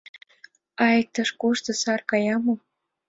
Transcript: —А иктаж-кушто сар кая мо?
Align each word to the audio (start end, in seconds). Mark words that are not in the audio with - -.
—А 0.83 0.85
иктаж-кушто 1.01 1.71
сар 1.81 2.01
кая 2.09 2.35
мо? 2.43 2.53